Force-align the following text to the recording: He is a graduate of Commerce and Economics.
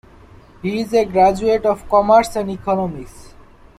He 0.63 0.79
is 0.81 0.95
a 0.95 1.05
graduate 1.05 1.63
of 1.63 1.87
Commerce 1.87 2.35
and 2.35 2.49
Economics. 2.49 3.35